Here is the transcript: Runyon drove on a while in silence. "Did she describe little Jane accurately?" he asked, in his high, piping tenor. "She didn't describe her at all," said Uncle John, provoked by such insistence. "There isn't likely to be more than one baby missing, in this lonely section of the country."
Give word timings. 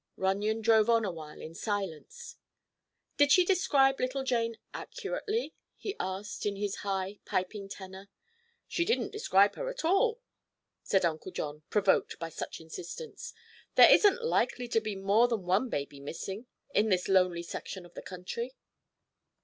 Runyon 0.17 0.61
drove 0.61 0.89
on 0.89 1.05
a 1.05 1.11
while 1.11 1.39
in 1.39 1.53
silence. 1.53 2.37
"Did 3.17 3.31
she 3.31 3.45
describe 3.45 3.99
little 3.99 4.23
Jane 4.23 4.57
accurately?" 4.73 5.53
he 5.77 5.95
asked, 5.99 6.43
in 6.43 6.55
his 6.55 6.77
high, 6.77 7.19
piping 7.23 7.69
tenor. 7.69 8.09
"She 8.67 8.83
didn't 8.83 9.11
describe 9.11 9.53
her 9.57 9.69
at 9.69 9.85
all," 9.85 10.19
said 10.81 11.05
Uncle 11.05 11.31
John, 11.31 11.61
provoked 11.69 12.17
by 12.17 12.29
such 12.29 12.59
insistence. 12.59 13.31
"There 13.75 13.93
isn't 13.93 14.23
likely 14.25 14.67
to 14.69 14.81
be 14.81 14.95
more 14.95 15.27
than 15.27 15.43
one 15.43 15.69
baby 15.69 15.99
missing, 15.99 16.47
in 16.73 16.89
this 16.89 17.07
lonely 17.07 17.43
section 17.43 17.85
of 17.85 17.93
the 17.93 18.01
country." 18.01 18.55